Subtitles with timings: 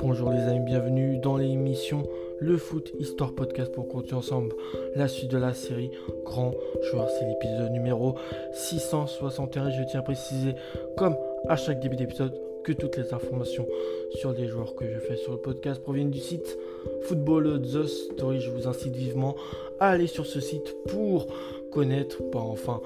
[0.00, 2.08] Bonjour les amis, bienvenue dans l'émission
[2.40, 4.54] Le Foot Histoire Podcast pour continuer ensemble
[4.96, 5.90] la suite de la série
[6.24, 6.52] Grand
[6.90, 7.08] Joueur.
[7.10, 8.16] C'est l'épisode numéro
[8.52, 9.70] 661.
[9.70, 10.54] Je tiens à préciser,
[10.96, 11.16] comme
[11.48, 12.34] à chaque début d'épisode,
[12.64, 13.66] que toutes les informations
[14.16, 16.58] sur les joueurs que je fais sur le podcast proviennent du site
[17.02, 18.40] Football The Story.
[18.40, 19.36] Je vous incite vivement
[19.78, 21.28] à aller sur ce site pour
[21.70, 22.80] connaître, pas enfin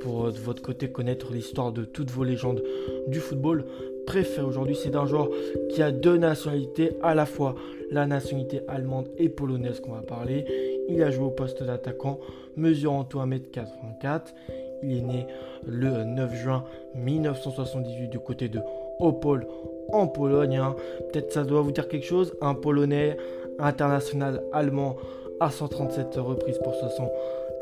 [0.00, 2.62] pour euh, de votre côté connaître l'histoire de toutes vos légendes
[3.06, 3.64] du football
[4.06, 4.76] préféré aujourd'hui.
[4.76, 5.28] C'est d'un joueur
[5.70, 7.54] qui a deux nationalités, à la fois
[7.90, 10.44] la nationalité allemande et polonaise qu'on va parler.
[10.88, 12.18] Il a joué au poste d'attaquant,
[12.56, 14.34] mesurant tout 1m84.
[14.82, 15.26] Il est né
[15.66, 18.60] le 9 juin 1978 du côté de
[19.00, 19.46] Opol
[19.92, 20.56] en Pologne.
[20.56, 20.76] Hein.
[21.12, 22.34] Peut-être ça doit vous dire quelque chose.
[22.40, 23.16] Un Polonais
[23.58, 24.96] international allemand
[25.40, 26.74] à 137 reprises pour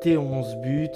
[0.03, 0.89] 71 buts.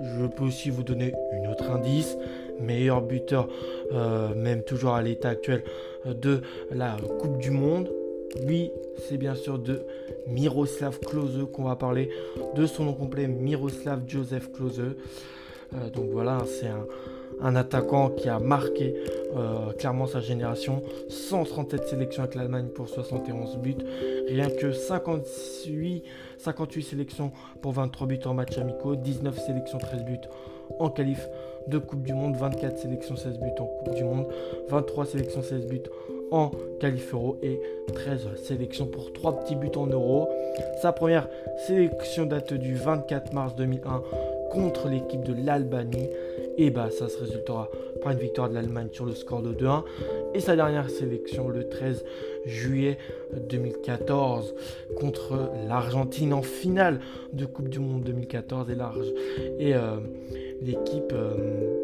[0.00, 2.16] Je peux aussi vous donner une autre indice.
[2.60, 3.48] Meilleur buteur,
[3.92, 5.64] euh, même toujours à l'état actuel,
[6.04, 7.90] de la Coupe du Monde.
[8.46, 9.82] Oui, c'est bien sûr de
[10.26, 12.10] Miroslav Klose qu'on va parler.
[12.54, 14.80] De son nom complet, Miroslav Joseph Klose.
[14.80, 16.86] Euh, donc voilà, c'est un,
[17.40, 18.94] un attaquant qui a marqué
[19.36, 20.82] euh, clairement sa génération.
[21.08, 23.76] 137 sélections avec l'Allemagne pour 71 buts.
[24.28, 26.04] Rien que 58,
[26.38, 28.96] 58 sélections pour 23 buts en match amicaux.
[28.96, 30.18] 19 sélections, 13 buts
[30.78, 31.26] en qualif
[31.68, 32.36] de Coupe du Monde.
[32.36, 34.26] 24 sélections, 16 buts en Coupe du Monde.
[34.68, 35.82] 23 sélections, 16 buts
[36.30, 37.60] en qualif euro et
[37.92, 40.28] 13 sélections pour 3 petits buts en euro.
[40.80, 41.28] Sa première
[41.66, 44.02] sélection date du 24 mars 2001
[44.52, 46.08] contre l'équipe de l'Albanie.
[46.58, 47.70] Et bah ça se résultera
[48.02, 49.84] par une victoire de l'Allemagne sur le score de 2-1.
[50.34, 52.04] Et sa dernière sélection le 13
[52.44, 52.98] juillet
[53.48, 54.54] 2014
[54.98, 57.00] contre l'Argentine en finale
[57.32, 59.06] de Coupe du Monde 2014 et large.
[59.58, 59.96] Et euh,
[60.60, 61.78] l'équipe euh,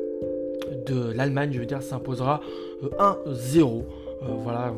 [0.87, 2.41] de l'Allemagne, je veux dire, s'imposera
[2.83, 3.83] 1-0.
[4.23, 4.75] Euh, voilà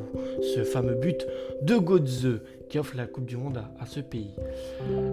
[0.54, 1.26] ce fameux but
[1.62, 4.34] de Godze qui offre la Coupe du Monde à, ce pays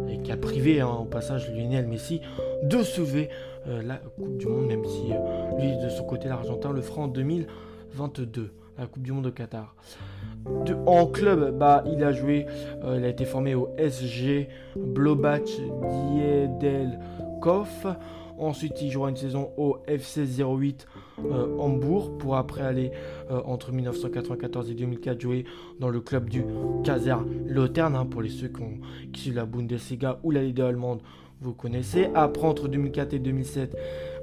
[0.09, 2.21] et qui a privé hein, au passage Lionel Messi
[2.63, 3.29] de sauver
[3.67, 7.03] euh, la Coupe du Monde, même si euh, lui de son côté l'Argentin le fera
[7.03, 9.75] en 2022, la Coupe du Monde au Qatar.
[10.85, 12.45] en club, bah, il a joué,
[12.83, 15.49] il a été formé au SG Blobach
[16.11, 17.87] Diedelkopf.
[18.37, 20.87] Ensuite, il jouera une saison au FC 08
[21.19, 22.91] euh, Hambourg pour après aller
[23.31, 25.45] euh, entre 1994 et 2004 jouer
[25.79, 26.45] dans le club du
[26.83, 27.15] Kaiser
[27.47, 27.95] Lautern.
[27.95, 28.49] Hein, pour les ceux
[29.11, 31.01] qui, suivent la Bundesliga ou la Ligue allemande,
[31.41, 32.09] vous connaissez.
[32.13, 33.75] Après, entre 2004 et 2007,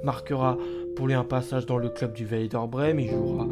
[0.04, 0.58] marquera
[0.94, 3.04] pour lui un passage dans le club du Werder Bremen.
[3.04, 3.48] Il jouera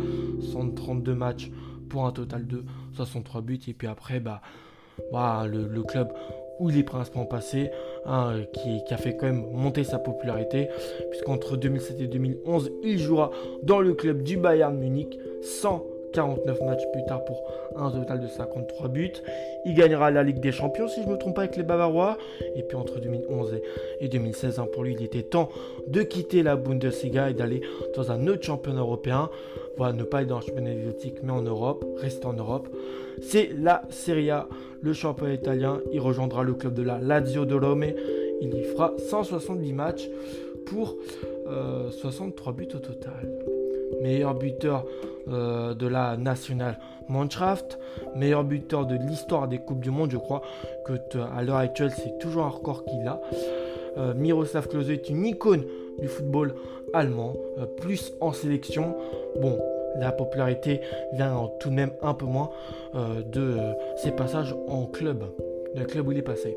[0.53, 1.51] 132 matchs
[1.89, 2.65] pour un total de
[2.95, 3.61] 63 buts.
[3.67, 4.41] Et puis après, bah,
[5.13, 6.13] bah le club
[6.59, 7.71] où il est principalement passé,
[8.07, 10.69] hein, qui, a fait quand même monter sa popularité,
[11.11, 13.31] puisqu'entre 2007 et 2011, il jouera
[13.63, 17.43] dans le club du Bayern Munich, 149 matchs plus tard pour
[17.77, 19.13] un total de 53 buts.
[19.65, 22.19] Il gagnera la Ligue des Champions, si je ne me trompe pas, avec les Bavarois.
[22.57, 23.61] Et puis entre 2011
[24.01, 25.49] et 2016, hein, pour lui, il était temps
[25.87, 27.63] de quitter la Bundesliga et d'aller
[27.97, 29.31] dans un autre championnat européen.
[29.77, 32.69] Voilà, ne pas être dans le championnat exotique, mais en Europe, rester en Europe.
[33.21, 34.49] C'est la Serie A,
[34.81, 35.81] le championnat italien.
[35.93, 37.87] Il rejoindra le club de la Lazio de Rome.
[38.41, 40.09] Il y fera 170 matchs
[40.67, 40.97] pour
[41.91, 43.29] 63 euh, buts au total.
[44.03, 44.85] Meilleur buteur
[45.29, 46.79] euh, de la nationale
[47.09, 47.79] Mannschaft,
[48.17, 50.43] meilleur buteur de l'histoire des Coupes du Monde, je crois
[50.87, 50.95] que
[51.37, 53.21] à l'heure actuelle c'est toujours un record qu'il a.
[53.99, 55.65] Euh, Miroslav Klose est une icône
[56.01, 56.55] du football
[56.93, 57.35] allemand,
[57.79, 58.97] plus en sélection.
[59.41, 59.59] Bon,
[59.97, 60.81] la popularité
[61.13, 62.51] vient tout de même un peu moins
[62.95, 65.25] euh, de euh, ses passages en club,
[65.75, 66.57] le club où il est passé.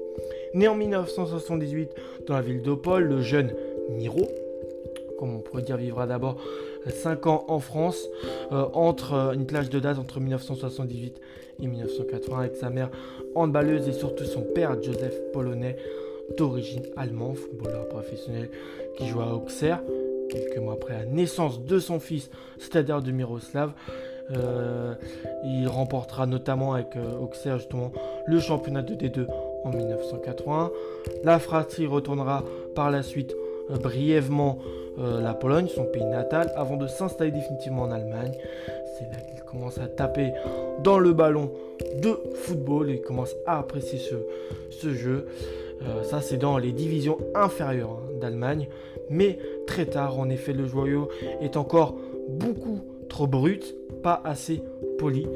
[0.54, 1.92] Né en 1978
[2.28, 3.54] dans la ville d'Opol, le jeune
[3.90, 4.28] Miro,
[5.20, 6.38] comme on pourrait dire, vivra d'abord
[6.88, 8.10] 5 ans en France,
[8.52, 11.20] euh, entre une plage de date entre 1978
[11.62, 12.90] et 1980 avec sa mère
[13.34, 15.78] handballeuse et surtout son père Joseph Polonais
[16.38, 18.50] d'origine allemande, footballeur professionnel
[18.98, 19.82] qui joue à Auxerre
[20.36, 23.72] quelques mois après la naissance de son fils, c'est-à-dire de Miroslav.
[24.32, 24.96] Euh,
[25.44, 27.92] il remportera notamment avec euh, Auxerre justement
[28.26, 29.28] le championnat de D2
[29.64, 30.72] en 1980.
[31.24, 32.44] La fratrie retournera
[32.74, 33.36] par la suite
[33.70, 34.60] euh, brièvement
[34.98, 38.32] la Pologne, son pays natal, avant de s'installer définitivement en Allemagne.
[38.98, 40.32] C'est là qu'il commence à taper
[40.84, 41.52] dans le ballon
[42.02, 45.28] de football et commence à apprécier ce, jeu.
[46.04, 48.68] Ça c'est dans les divisions inférieures hein, d'Allemagne.
[49.10, 49.38] Mais
[49.68, 51.10] très tard, en effet, le joyau
[51.42, 51.96] est encore
[52.28, 54.62] beaucoup trop brut, pas assez
[54.98, 55.28] poli.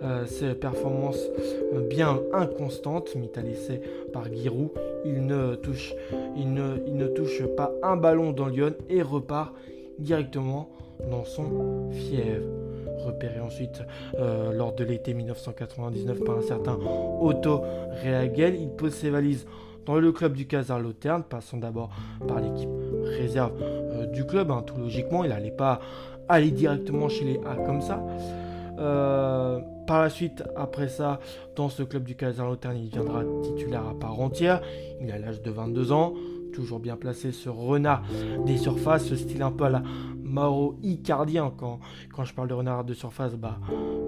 [0.00, 1.28] Euh, ses performances
[1.74, 3.80] euh, bien inconstantes, l'essai
[4.12, 4.70] par Giroud.
[5.04, 5.94] Il ne, touche,
[7.56, 9.54] pas un ballon dans Lyon et repart
[9.98, 10.70] directement
[11.10, 12.42] dans son fief.
[13.04, 13.82] Repéré ensuite
[14.18, 16.78] euh, lors de l'été 1999 par un certain
[17.20, 17.62] Otto
[18.04, 19.46] Reagel, il pose ses valises
[19.86, 21.90] dans le club du Casar Lautern, passant d'abord
[22.26, 22.68] par l'équipe
[23.04, 24.50] réserve euh, du club.
[24.50, 24.62] Hein.
[24.66, 25.80] tout logiquement, il n'allait pas
[26.28, 28.04] aller directement chez les A comme ça.
[28.78, 31.18] Euh, par la suite, après ça,
[31.56, 34.60] dans ce club du Casar Lautern, il viendra titulaire à part entière.
[35.00, 36.14] Il a l'âge de 22 ans,
[36.52, 38.02] toujours bien placé, ce renard
[38.44, 39.82] des surfaces, ce style un peu à la
[40.22, 41.38] Mauro Icardi.
[41.38, 41.52] Hein.
[41.56, 41.80] Quand,
[42.14, 43.58] quand je parle de renard de surface, bah,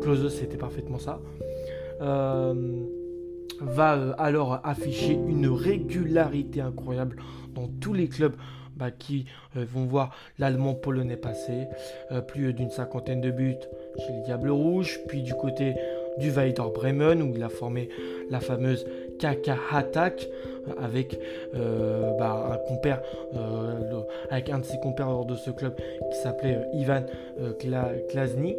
[0.03, 1.19] Close, c'était parfaitement ça.
[2.03, 2.85] Euh,
[3.61, 7.17] va euh, alors afficher une régularité incroyable
[7.55, 8.35] dans tous les clubs
[8.77, 9.27] bah, qui
[9.57, 11.67] euh, vont voir l'allemand polonais passer.
[12.13, 13.57] Euh, plus d'une cinquantaine de buts
[13.99, 15.75] chez les Diables Rouges, puis du côté
[16.19, 17.89] du Weider Bremen où il a formé
[18.31, 18.85] la fameuse
[19.19, 19.57] Kaka
[20.79, 21.19] avec
[22.19, 23.01] bah, un compère,
[24.29, 27.05] avec un de ses compères de ce club qui s'appelait Ivan
[28.09, 28.59] Klasnik,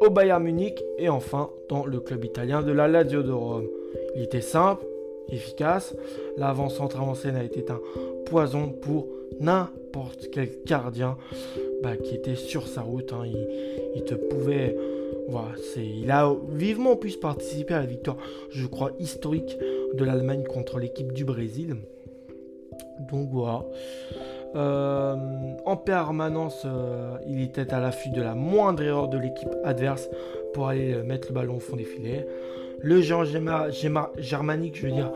[0.00, 3.68] au Bayern Munich et enfin dans le club italien de la Lazio de Rome.
[4.14, 4.84] Il était simple,
[5.30, 5.94] efficace.
[6.36, 7.80] L'avant-centre avancé a été un
[8.26, 9.08] poison pour
[9.40, 11.16] n'importe quel gardien
[11.82, 13.12] bah, qui était sur sa route.
[13.12, 13.24] Hein.
[13.94, 14.76] Il, te pouvait.
[15.28, 18.16] Voilà, il a vivement pu participer à la victoire,
[18.50, 19.56] je crois, historique
[19.94, 21.76] de l'Allemagne contre l'équipe du Brésil.
[23.10, 23.64] Donc voilà.
[24.54, 25.16] Euh,
[25.64, 30.10] en permanence, euh, il était à l'affût de la moindre erreur de l'équipe adverse
[30.52, 32.26] pour aller mettre le ballon au fond des filets.
[32.82, 35.10] Le genre germanique, je veux dire,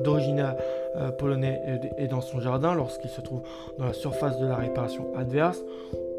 [0.00, 0.54] d'origine
[0.96, 1.60] euh, polonais
[1.96, 3.42] est dans son jardin lorsqu'il se trouve
[3.78, 5.62] dans la surface de la réparation adverse.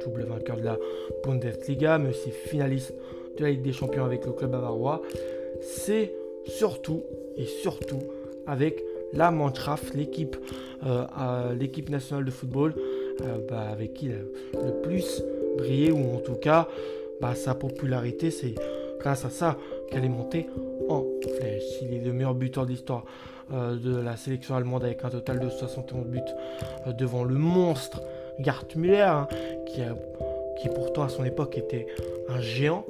[0.04, 0.78] Double vainqueur de la
[1.24, 2.94] Bundesliga, mais aussi finaliste
[3.38, 5.02] de la Ligue des Champions avec le club bavarois.
[5.62, 6.14] C'est
[6.46, 7.04] surtout
[7.38, 8.02] et surtout
[8.48, 8.84] avec
[9.14, 10.38] la Mannschaft, l'équipe
[10.86, 11.56] euh,
[11.90, 12.74] nationale de football,
[13.22, 15.24] euh, bah, avec qui il a le plus
[15.58, 16.68] brillé, ou en tout cas,
[17.22, 18.56] bah, sa popularité, c'est
[19.00, 19.58] grâce à ça
[19.92, 20.48] qu'elle est montée
[20.90, 21.04] en
[21.38, 21.82] flèche.
[21.82, 23.06] Il est le meilleur buteur d'histoire
[23.52, 26.20] euh, de la sélection allemande avec un total de 71 buts
[26.88, 28.02] euh, devant le monstre
[28.40, 29.28] Gerd Müller, hein,
[29.68, 31.88] qui, pourtant à son époque était
[32.30, 32.86] un géant.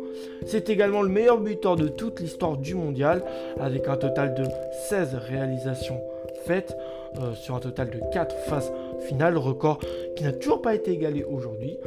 [0.46, 3.24] C'est également le meilleur buteur de toute l'histoire du mondial
[3.60, 4.44] avec un total de
[4.90, 6.02] 16 réalisations
[6.46, 6.78] faites
[7.20, 8.72] euh, sur un total de 4 phases
[9.08, 9.80] finales, record
[10.16, 11.78] qui n'a toujours pas été égalé aujourd'hui.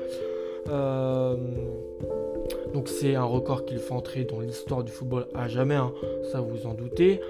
[2.76, 5.94] Donc c'est un record qu'il fait entrer dans l'histoire du football à jamais, hein,
[6.30, 7.22] ça vous en doutez.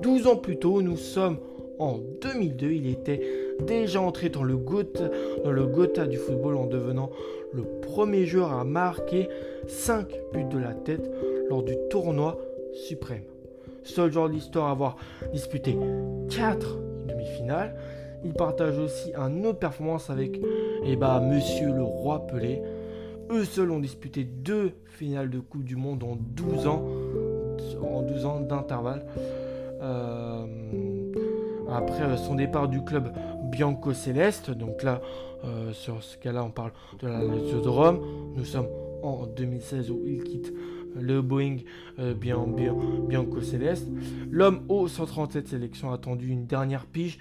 [0.00, 1.36] 12 ans plus tôt, nous sommes
[1.78, 3.20] en 2002, il était
[3.60, 7.10] déjà entré dans le Gotha, du football en devenant
[7.52, 9.28] le premier joueur à marquer
[9.66, 11.10] 5 buts de la tête
[11.50, 12.38] lors du tournoi
[12.72, 13.24] suprême.
[13.82, 14.96] Seul joueur de l'histoire à avoir
[15.30, 15.76] disputé
[16.30, 17.76] 4 demi-finales.
[18.24, 20.40] Il partage aussi un autre performance avec
[20.86, 22.62] eh ben, Monsieur le Roi Pelé.
[23.30, 26.84] Eux seuls ont disputé deux finales de Coupe du Monde en 12 ans,
[27.82, 29.04] en 12 ans d'intervalle.
[29.82, 30.46] Euh,
[31.68, 33.12] après euh, son départ du club
[33.50, 35.00] Bianco Céleste, donc là,
[35.44, 38.00] euh, sur ce cas-là, on parle de la Lazio de Rome.
[38.36, 38.68] Nous sommes
[39.02, 40.52] en 2016 où il quitte
[40.98, 41.58] le Boeing
[41.98, 43.86] Bianco Céleste.
[44.30, 47.18] L'homme aux 137 sélections a attendu une dernière pige,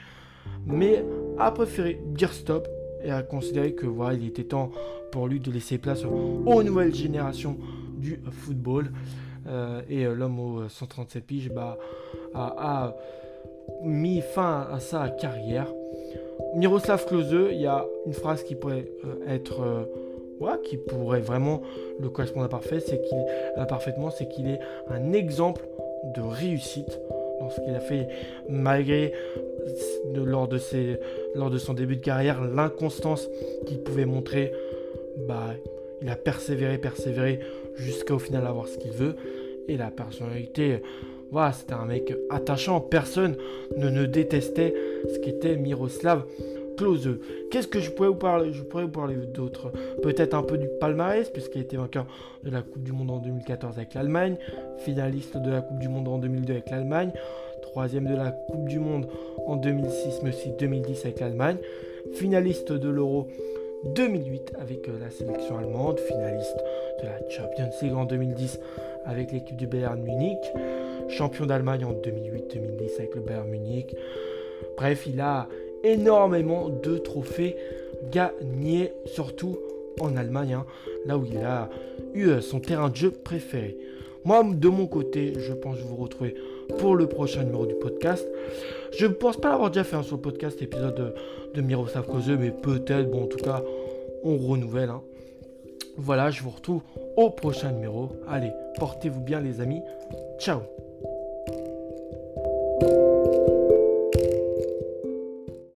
[0.65, 1.03] mais
[1.37, 2.67] a préféré dire stop
[3.05, 4.71] et a considéré que voilà, il était temps
[5.11, 7.57] pour lui de laisser place aux nouvelles générations
[7.97, 8.91] du football.
[9.47, 11.77] Euh, et euh, l'homme aux 137 piges bah,
[12.33, 12.95] a,
[13.83, 15.67] mis fin à sa carrière.
[16.55, 19.87] Miroslav Klose, il y a une phrase qui pourrait euh, être
[20.63, 21.61] qui pourrait vraiment
[21.99, 23.25] le correspondre parfait, c'est qu'il
[23.67, 24.59] parfaitement, c'est qu'il est
[24.89, 25.65] un exemple
[26.13, 26.99] de réussite
[27.39, 28.07] dans ce qu'il a fait
[28.49, 29.13] malgré
[30.15, 33.27] lors, de son début de carrière, l'inconstance
[33.65, 34.51] qu'il pouvait montrer,
[35.27, 35.53] bah,
[36.01, 37.39] il a persévéré, persévéré
[37.75, 39.15] jusqu'à au final avoir ce qu'il veut.
[39.67, 40.81] Et la personnalité,
[41.31, 42.79] voilà, c'était un mec attachant.
[42.79, 43.35] Personne
[43.77, 44.73] ne, ne détestait
[45.11, 46.23] ce qu'était Miroslav
[46.75, 47.19] Klose.
[47.51, 48.53] Qu'est-ce que je pourrais vous parler?
[48.53, 49.71] Je pourrais vous parler d'autres.
[50.01, 52.05] Peut-être un peu du palmarès, puisqu'il a été vainqueur
[52.43, 54.37] de la Coupe du Monde en 2014 avec l'Allemagne,
[54.79, 57.11] finaliste de la Coupe du Monde en 2002 avec l'Allemagne,
[57.61, 59.07] troisième de la Coupe du Monde
[59.45, 61.57] en 2006, mais aussi 2010 avec l'Allemagne,
[62.13, 63.27] finaliste de l'Euro
[63.93, 66.57] 2008 avec euh, la sélection allemande, finaliste
[67.01, 68.59] de la Champions League en 2010
[69.05, 70.39] avec l'équipe du Bayern Munich,
[71.09, 73.95] champion d'Allemagne en 2008-2010 avec le Bayern Munich.
[74.77, 75.47] Bref, il a
[75.85, 77.55] énormément de trophées
[78.11, 79.57] gagnés, surtout
[79.99, 80.65] en Allemagne, hein,
[81.05, 81.69] là où il a
[82.13, 83.77] eu euh, son terrain de jeu préféré.
[84.25, 86.35] Moi, de mon côté, je pense vous retrouver
[86.79, 88.27] pour le prochain numéro du podcast.
[88.97, 91.13] Je ne pense pas l'avoir déjà fait un sur le podcast épisode de,
[91.53, 92.05] de Miroslav
[92.39, 93.61] mais peut-être, bon, en tout cas,
[94.23, 94.89] on renouvelle.
[94.89, 95.01] Hein.
[95.97, 96.81] Voilà, je vous retrouve
[97.15, 98.09] au prochain numéro.
[98.27, 99.81] Allez, portez-vous bien les amis.
[100.39, 100.61] Ciao